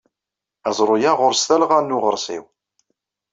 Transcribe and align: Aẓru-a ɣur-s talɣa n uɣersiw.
Aẓru-a 0.67 1.11
ɣur-s 1.19 1.41
talɣa 1.47 1.79
n 1.81 1.95
uɣersiw. 1.95 2.43